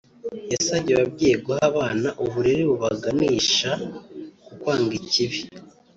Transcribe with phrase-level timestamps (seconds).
[0.51, 3.71] yasabye ababyeyi guha abana uburere bubaganisha
[4.45, 5.39] ku kwanga ikibi